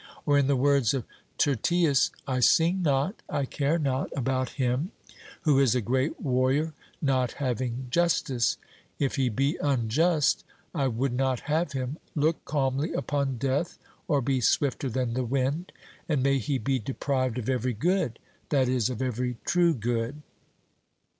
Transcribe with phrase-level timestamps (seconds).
[0.25, 1.03] Or, in the words of
[1.37, 4.91] Tyrtaeus, 'I sing not, I care not about him'
[5.43, 8.57] who is a great warrior not having justice;
[8.97, 10.43] if he be unjust,
[10.73, 13.77] 'I would not have him look calmly upon death
[14.07, 15.71] or be swifter than the wind';
[16.09, 18.17] and may he be deprived of every good
[18.49, 20.23] that is, of every true good.